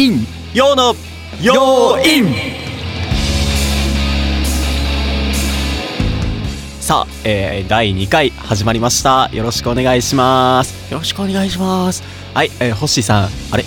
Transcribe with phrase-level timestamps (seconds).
[0.00, 0.94] イン陽の
[1.42, 2.32] 陽イン
[6.80, 12.02] さあ、えー、第2回始まりましたよろしくお願いしますよろしくお願いします
[12.32, 13.62] はい、えー、ホッシーさんあれ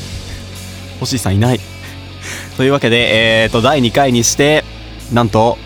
[0.99, 1.59] ホッシーさんいない
[2.57, 4.63] というわけでえーと第2回にして
[5.13, 5.59] なんと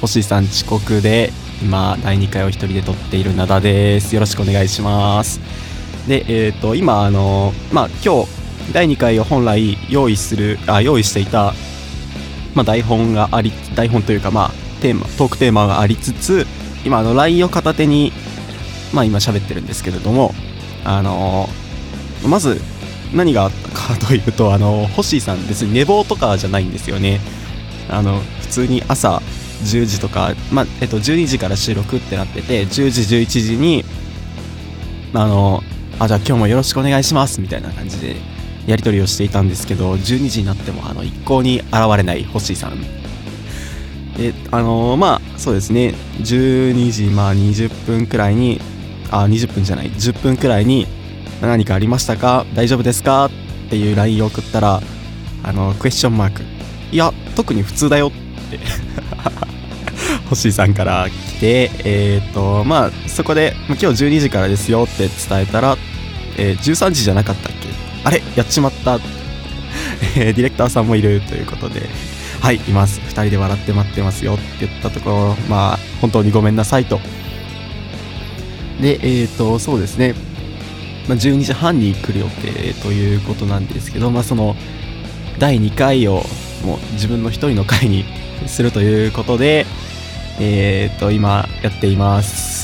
[0.00, 1.30] ホッシーさん遅刻で
[1.60, 5.42] 今第2回を一人で撮っている灘ですよろしくお願いします
[6.08, 8.35] でえっ、ー、と今あのまあ今日
[8.72, 11.54] 第2回を本来用意するあ用意していた、
[12.54, 16.46] まあ、台本があり台本というかまあテーマトークテーマがありつつ
[16.84, 18.12] 今あの LINE を片手に
[18.92, 20.32] まあ今喋ってるんですけれども
[20.84, 21.48] あの
[22.28, 22.60] まず
[23.14, 27.20] 何があったかというとあのホッシーさん別に寝坊とかじゃないんですよね。
[27.88, 29.22] あの普通に朝
[29.62, 33.84] 10時とか、まあえっと、12時から収録ってなってて10時11時に
[35.14, 35.62] あの
[35.98, 38.16] あじゃあ今日もよろしくお願いしますみたいな感じで
[38.66, 42.80] やり取りをしていたんですけど12時になってもあの一向に現れない星さん。
[44.16, 45.94] であのー、まあそうですね。
[46.20, 48.60] 12時まあ20分くらいに
[49.10, 49.90] あ20分じゃない。
[49.90, 50.86] 10分くらいに
[51.40, 52.46] 何かありましたか？
[52.54, 53.26] 大丈夫ですか？
[53.26, 53.30] っ
[53.70, 54.80] ていう LINE を送ったら
[55.44, 56.42] あのクエスチョンマーク。
[56.92, 58.10] いや特に普通だよっ
[58.50, 58.58] て。
[60.30, 65.76] 星さんから来てえっ、ー、とまあそこで今日12時からですよって伝えたら、
[66.36, 67.65] えー、13時じゃなかったっけ？
[68.06, 68.22] あれ？
[68.36, 69.00] やっちまった
[70.16, 71.88] えー、ディレクターさんもいるということで、
[72.40, 73.00] はい、います。
[73.00, 77.00] 2人で笑って待ってますよって言ったところ、まあ、本当にごめんなさいと。
[78.80, 80.14] で、えっ、ー、と、そうですね、
[81.08, 84.54] まあ、12時半に来る予定ということなんですけど、まあ、その、
[85.38, 86.24] 第2回を
[86.64, 88.04] もう自分の1人の回に
[88.46, 89.66] するということで、
[90.38, 92.55] えっ、ー、と、今やっています。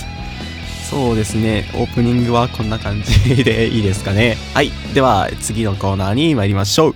[0.92, 4.36] そうですね、オープニングはこんな感じでいいですかね。
[4.52, 6.94] はい、では次のコーナーに参りましょう。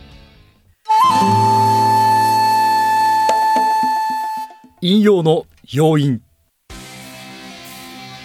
[4.83, 6.20] 引用の要因。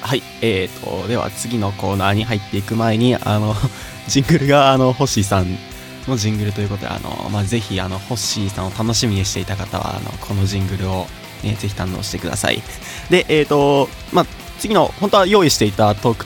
[0.02, 3.56] はい、えーと、では次のコーナーに入っていく前に、あの、
[4.10, 5.58] ジングルが、あの、ホッシーさん
[6.06, 11.08] のジングルということで、あの、まあ、ぜひ、あの、ホッシーさんを楽しみにしていた方は、あの、このジングルを、
[11.44, 12.62] ね、ぜひ堪能してください。
[13.10, 16.26] で、えーと、まあ、次の本当は用意していたトーク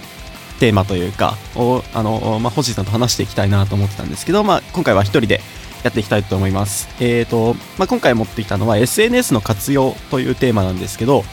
[0.59, 5.39] テーマというかをあの、まあ、星さんと話していきたいなと思ってたんですけど、まあ、今回は一人で
[5.83, 6.89] やっていきたいと思います。
[6.99, 11.23] えーとまあ、今回持ってきたのは SNS の活用というテーマなんですけど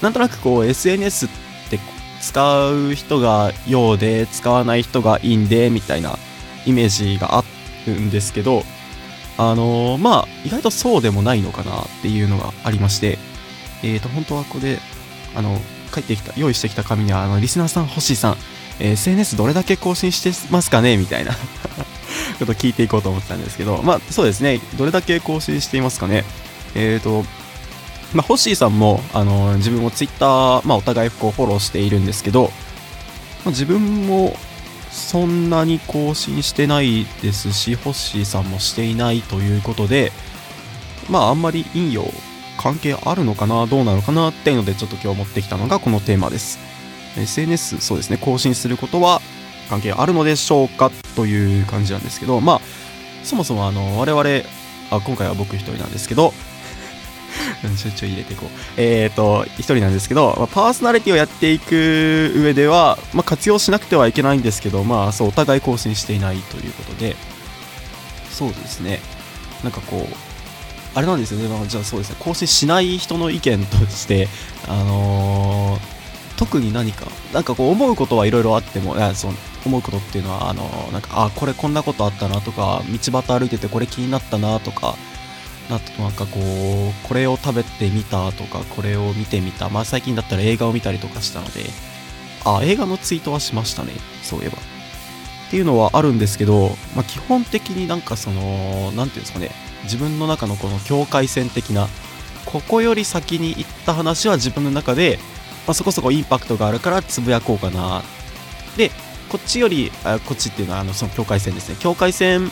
[0.00, 1.28] なんとなくこう SNS っ
[1.68, 1.78] て
[2.22, 6.16] 使う人がようで使わない人がいいんでみたいな
[6.64, 7.44] イメージがあ
[7.86, 8.62] るんですけど
[9.36, 13.18] あのー、まあ意外とそうでもないのかなっていうのがありまして
[13.82, 14.78] えーと本当はここで
[15.34, 15.58] あの
[15.96, 18.36] 書いてきた用意してきた紙にはあのリスナーさん星さん、
[18.78, 20.96] えー、SNS どれだけ更新してますかね？
[20.96, 21.32] みたいな。
[22.38, 23.82] こと聞いていこうと思ったんですけど。
[23.82, 24.60] まあそうですね。
[24.76, 26.24] どれだけ更新していますかね？
[26.74, 27.24] えっ、ー、と
[28.14, 32.52] まあ、ホッシーさんも、あの自分もツイッター、まあ、お互いこうフォローしているんですけど、
[33.44, 34.36] まあ、自分も
[34.90, 40.12] そんなに更新してないですし、ホッシーさんもしていないということで、
[41.10, 42.10] まあ、あんまり引用
[42.56, 46.58] 関係あるのかなどうなのかなっていうのでちょっと今日持ってきたのがこのテーマです
[47.16, 49.20] SNS そうですね更新することは
[49.68, 52.60] 関係あるのでしょうかという感じなんですけどまあ
[53.24, 54.22] そもそもあの我々
[54.90, 56.32] あ今回は僕一人なんですけど
[57.76, 58.48] ちょいちょい入れていこう。
[58.76, 67.16] えっ、ー、と、一人なんですけど、まあ、パーソナリティをやっていく上では、まあ、活用しなくてはいけないんですけど、まあ、そう、お互い更新していないということで、
[68.30, 69.00] そうですね。
[69.62, 70.25] なんかこう、
[70.96, 74.28] あれなんですよね、まあ、じゃあそうですね、更新しない人の意見として、
[74.66, 79.34] あのー、特に何か、なんかこう思うことはいろいろあっても、その
[79.66, 84.96] 思うことっていうのは、あのー、なんか、あ、これこんなことあったなとか、道端歩いててこれ気になったなとか、
[85.68, 91.64] ななんかこう、これを食べてみたとか、これを見てみた、まあ最近だったら映画を見たりとかしたので、
[92.46, 93.92] あ、映画のツイートはしましたね、
[94.22, 94.56] そういえば。
[94.56, 99.50] っていうのはあるんですけど、まあ、基本的になんかその、なんていうんですかね、
[99.86, 101.88] 自分の中のこの境界線的な
[102.44, 105.18] ここより先に行った話は自分の中で、
[105.66, 108.02] まあ、そこそこインパクトがあるからつぶやこうかな。
[108.76, 108.90] で
[109.28, 111.76] こっちよりあこっちっていうのはあのその境界線ですね。
[111.80, 112.50] 境界線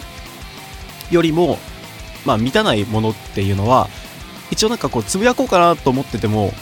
[1.10, 1.58] よりも
[2.24, 3.88] まあ満たないものっていうのは
[4.50, 6.52] 一応なんかこうつぶやこうかなと思ってても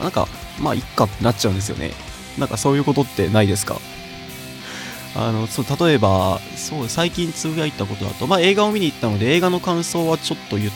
[0.00, 0.28] なんか
[0.60, 1.92] まあいっかってなっちゃうんですよね。
[2.38, 3.78] なんかそういうことってないですか？
[5.14, 10.70] あのそう例えばそう最近つぶやいたことだと、まあ、映画を見に行ったので映画の感想はちょっと言っ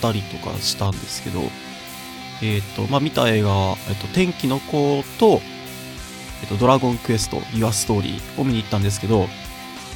[0.00, 1.40] たりとかしたんですけど、
[2.42, 3.50] えっ、ー、とまあ、見た映画、
[3.88, 5.40] えっと、天気の子と、
[6.42, 9.26] えっと、ドラゴンクエスト、ユアストーリーを見に行ったんですけど、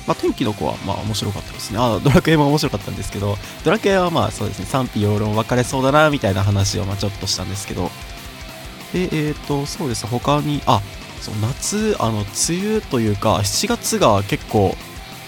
[0.06, 1.78] まあ、天気の子はまあ面白かったですね。
[1.78, 7.90] あドラクエも面白かったんですけど、ドラクエはまあそうですね、賛否両論分かれそうだな、みたいな話をまあちょっとしたんですけど、
[8.92, 10.80] で、えっ、と、そうです、他に、あ、
[11.20, 12.26] そう夏、あの、梅
[12.76, 14.76] 雨というか、7月が結構、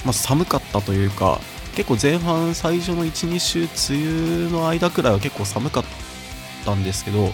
[0.04, 1.40] まあ、寒かったというか、
[1.74, 5.84] 結構前半最初の1、2週、梅雨の間くらいは結構寒かっ
[6.64, 7.30] たんですけど、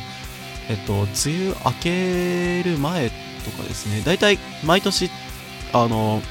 [0.69, 5.11] えっと、梅雨明ける前とかですね、大体毎年、
[5.73, 6.23] あの、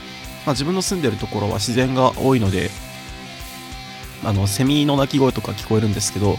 [0.46, 2.70] まあ、自分の住んでるところは自然が多いので、
[4.24, 6.38] あの、セミの鳴き声とか聞こえるんですけど、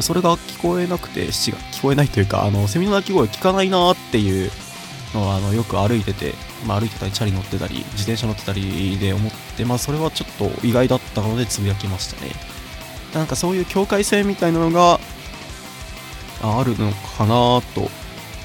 [0.00, 4.50] それが聞こえなくて、聞こえないというか、あの、セミの鳴き声聞かないなっていう
[5.14, 6.34] の、あの、よく歩いてて、
[6.66, 12.32] まあ、歩いてたり、チャリ乗ってたり、自転車乗ってたりで思って、まあ、それはちょっと意外だったので、つぶやきましたね。
[13.14, 15.00] なんかそういう境界線みたいなのが、
[16.42, 17.90] あるのかなと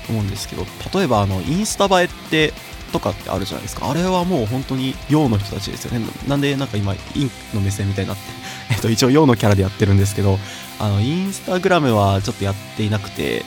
[0.10, 2.54] 思うんですけど、例えば、あの、インスタ映えって、
[2.94, 3.90] とかってあるじゃないですか。
[3.90, 6.06] あれはもう本当に陽の人たちですよね。
[6.28, 8.24] なんでなんか今、陰の目線みたいになって、
[8.72, 10.40] えっと、一応陽のキャラでやってるんですけど、
[10.80, 13.44] あの、インスタグラムはちょっとやっていなくて、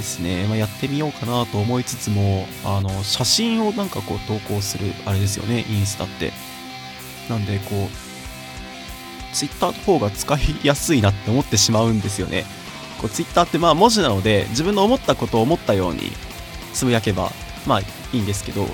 [0.00, 6.32] ですね、まあ、やってみようかなと思いつつも、あの、写真をなんかこう投稿する、あれですよね、インスタって。
[7.28, 12.46] なんで、こう、ツイッターの方が使いやすいなって思ってしまうんですよね。
[12.98, 16.12] こう、ツイッターってまあ文字なので、自分の思ったことを思ったように
[16.72, 17.30] つぶやけば、
[17.66, 18.64] まあいいんですけど、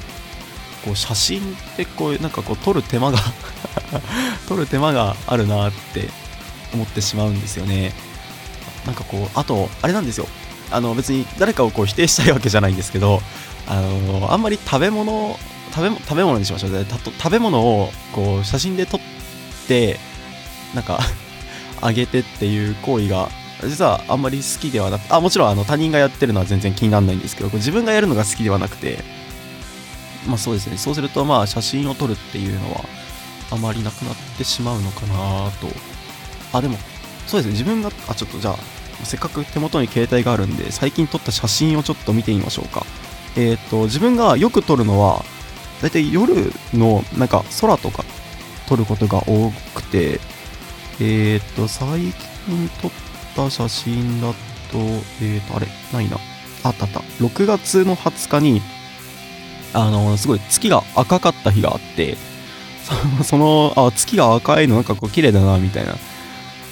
[0.84, 3.18] こう、写真ってこう、なんかこう、撮る手間が
[4.48, 6.08] 撮る手間があるなって
[6.72, 7.92] 思ってしまうんですよね。
[8.86, 10.28] なんかこう、あと、あれなんですよ。
[10.70, 13.20] あの別に誰かをこう否定したいわけじゃないんですけど、
[13.68, 15.36] あのあんまり食べ物
[15.74, 16.86] 食べ食べ物にしましょう。
[17.18, 19.00] 食べ物をこう写真で撮っ
[19.68, 19.98] て
[20.74, 21.00] なんか
[21.80, 23.28] あげてっていう行為が
[23.62, 29.02] 実はあんまり好きではなくあもちろんあの他人がやってるのは全然気にならないんですけど自分がやるのが好きではなくて
[30.26, 30.76] まあそうですね。
[30.76, 32.84] そうするとまあ写真を撮るっていうのは
[33.50, 35.68] あまりなくなってしまうのかなと。
[36.52, 36.78] あでも
[37.26, 37.52] そうですね。
[37.52, 38.56] 自分があちょっとじゃあ
[39.06, 42.84] せっかく手元に携帯があるんで、最近撮った写真をちょっと見てみましょうか。
[43.36, 45.24] えっ、と、自分がよく撮るのは、
[45.80, 48.04] だいたい夜のなんか空とか
[48.66, 50.20] 撮ることが多くて、
[51.00, 52.90] えっ、と、最近撮っ
[53.34, 54.32] た写真だ
[54.72, 54.78] と、
[55.22, 56.18] えっ、と、あれ、ないな。
[56.64, 57.00] あったあった。
[57.00, 58.62] 6月の20日に、
[59.72, 62.16] あの、すごい月が赤かった日があって、
[63.22, 65.92] その、あ、月が赤いのなんかこう綺麗だな、みたいな、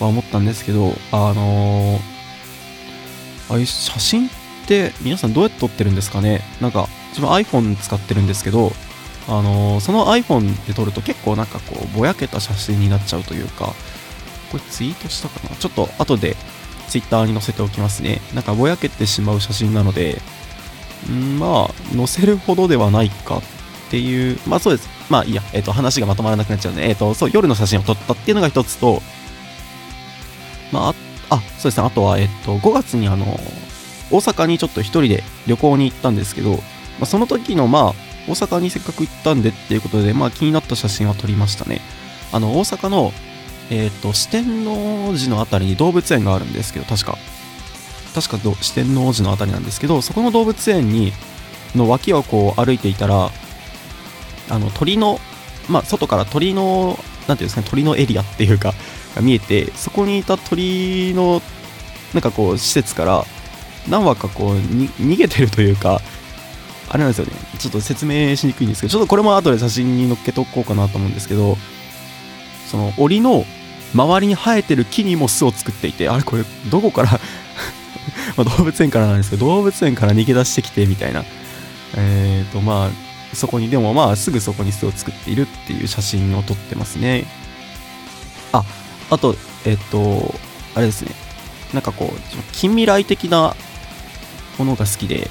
[0.00, 2.13] は思ったんですけど、あのー
[3.50, 4.30] ああいう写真っ
[4.66, 6.42] て皆さんどうやって撮ってるんですかね？
[6.60, 8.72] なんか自分 iPhone 使ってるんですけど
[9.28, 13.74] あのー、その iPhone で撮ると結構なんかこうぼやけた写真になっちゃうというか
[14.50, 15.56] これツイートしたかな？
[15.56, 16.36] ちょっと後で
[16.88, 18.20] Twitter に載せておきますね。
[18.34, 20.20] なんかぼやけてしまう写真なので
[21.10, 23.42] んまあ載せるほどではないかっ
[23.90, 24.88] ていうまあそうです。
[25.10, 29.02] まあいいや、えっ、ー、と話がまとまらなくなっちゃうんで、えっ、ー、とそう夜の写真を撮ったっていうのが一つと
[30.72, 30.94] まああ
[31.30, 31.86] あ、そうですね。
[31.86, 33.26] あとは、えっと、5月にあの、
[34.10, 36.58] 大阪にちょっと一人で旅行に行ったんですけど、ま
[37.02, 37.92] あ、その時の、まあ、
[38.28, 41.80] 大阪にせっかく行ったんでっていうことで、まあ、気になった写真は撮りましたね。
[42.32, 43.12] あの、大阪の、
[43.70, 47.18] えっ、と、四天王寺のあたりに動物園があるんですけど、確か。
[48.14, 51.12] 確か四天王寺のあたりなんですけど、そこの動物園に、
[51.74, 53.30] の脇をこう歩いていたら、
[54.50, 55.18] あの、鳥の、
[55.68, 58.74] まあ、外から鳥の、なんていうんですかね、鳥のエリアっていうか、
[59.14, 61.42] が見えてそこにいた鳥の
[62.12, 63.24] なんかこう施設から
[63.88, 66.00] 何羽かこう逃げてるというか
[66.88, 67.32] あれなんですよね。
[67.58, 71.56] ちょっと説明しにくいんですけどちょっとこれも後で写真に載っけとこうかなと思うんですけど
[72.70, 73.44] その檻の
[73.94, 77.20] 周りに生えてる木にも巣を作っていてあれこれどこから
[78.36, 81.24] ま動物園からなんですけど動物園から逃げ出してきてみたいな。
[81.96, 87.24] えっ、ー、とまあそこにでもまあすぐそこに巣を作っているっていう写真を撮ってますね。
[89.14, 90.34] あと、えっと、
[90.74, 91.12] あれですね。
[91.72, 93.54] なんかこう、近未来的な
[94.58, 95.30] ものが好きで、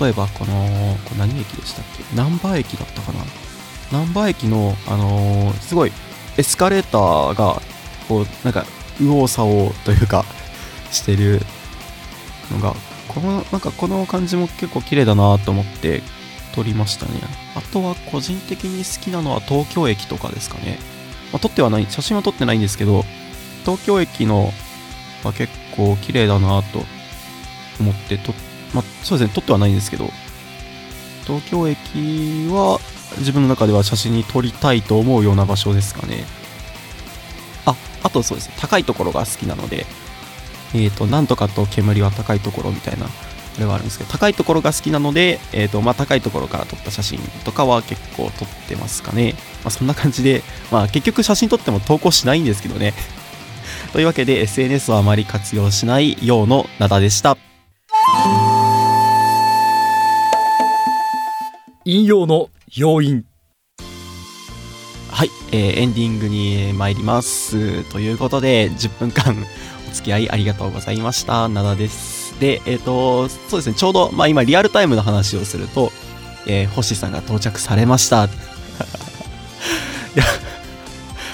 [0.00, 2.16] 例えばこの、こ何駅でしたっけ？
[2.16, 3.20] 難波駅だったかな？
[3.92, 5.92] 難波駅の、あのー、すごい
[6.36, 7.62] エスカレーターが、
[8.08, 8.66] こう、なんか、
[8.98, 10.24] 右往左往というか、
[10.90, 11.40] してる
[12.50, 12.74] のが、
[13.08, 16.02] この、なんかこの感じも結構綺麗だなと思って
[16.54, 17.12] 撮りましたね。
[17.54, 20.78] あとは個人的に好きなのは東京駅とかですかね。
[21.34, 23.04] まあ、撮ってはない、写真は撮ってないんですけど、
[23.64, 24.52] 東京駅の、
[25.24, 26.84] まあ、結構綺麗だなと
[27.80, 28.32] 思ってと、
[28.72, 30.10] まあ、そうですね、撮ってはないんですけど、
[31.26, 32.78] 東京駅は
[33.18, 36.24] 自分の中では写真に撮りたいと思うような場所ですかね。
[37.66, 37.74] あ、
[38.04, 39.86] あとそうですね、高いところが好きなので、
[40.72, 43.08] えっ、ー、と、なんとかと煙は高いところみたいな
[43.56, 49.34] あれはあるんですけど、高いところが好きなので、えっ、と、まあ、高いところから撮った写真とかは結構撮ってますかね。
[49.62, 52.94] まあ、そんな感じで、まあ、結局写真撮っても投稿しないんですけどね。
[53.92, 57.36] というわけで、SNS をあまり活用しないようの灘でした。
[61.84, 63.24] 引用の要因
[65.10, 67.84] はい、えーエンディングに参ります。
[67.92, 69.36] ということで、10分間
[69.88, 71.48] お付き合いありがとうございました。
[71.48, 72.13] 灘です。
[72.40, 75.92] で、えっ、と、そうですね、ちょうど、まあ今リアルタイムの話をすると、
[76.46, 78.24] えー星さんが到着されました。
[78.26, 78.28] い
[80.16, 80.24] や、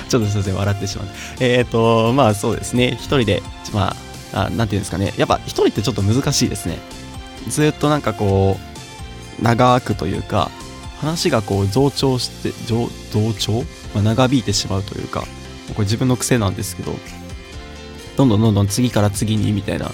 [0.08, 1.08] ちょっとすいません、笑ってしまう。
[1.40, 3.42] えっ、と、まあそうですね、一人で、
[3.72, 3.96] ま
[4.32, 6.78] あ、あなんていうんですかね、やっぱ一人ってちょっと難しいですね。
[7.48, 8.58] ずっとなんかこ
[9.40, 10.50] う、長くというか、
[11.00, 13.62] 話がこう増長して増増長、
[13.94, 15.22] まあ、長引いてしまうというか
[15.74, 16.92] これ自分の癖なんですけど
[18.16, 19.90] どんどんどんどん次から次にみたいな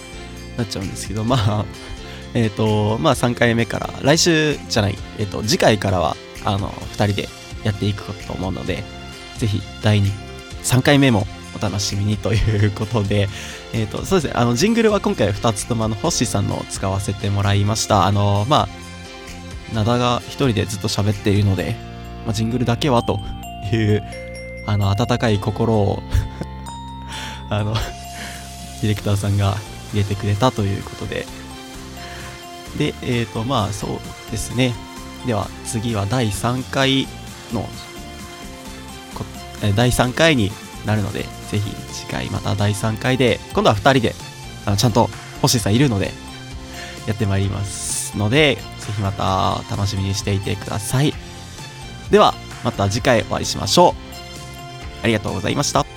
[0.57, 1.65] なっちゃうんですけどまあ
[2.35, 7.29] えっ、とまあ3回目から来週じゃないえっ、と次回からはあの2人で
[7.65, 8.85] やっていくことと思うので
[9.39, 10.11] ぜひ第2
[10.63, 13.29] 3回目もお楽しみにということで、
[13.73, 18.05] えっ、と、そうですね、あの、ジングルは今回2つともあの、ホッシーさんの使わせてもらいました。
[18.05, 18.69] あの、ま
[19.73, 21.77] あ、灘が一人でずっと喋っているので、
[22.27, 23.21] まあ、ジングルだけはと
[23.73, 24.03] いう、
[24.67, 26.03] あの、温かい心を、
[27.49, 29.57] あの、ディレクターさんが
[29.93, 31.27] 入れてくれたということで、
[32.79, 34.75] で、えっ、と、まあ、そうですね。
[35.27, 37.07] では、次は第3回
[37.53, 37.69] の、
[39.75, 40.51] 第3回に
[40.85, 44.15] なるので、ぜひ次回また第3回で、今度は2人で、
[44.67, 45.09] あのちゃんと
[45.43, 46.13] 星さんいるので、
[47.07, 51.15] やってまいりますので、ぜひまた楽しみにしていてください。
[52.11, 55.05] では、また次回お会いしましょう。
[55.05, 55.96] ありがとうございました。